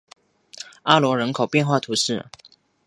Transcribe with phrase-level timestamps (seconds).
[0.81, 2.25] 阿罗人口变化图示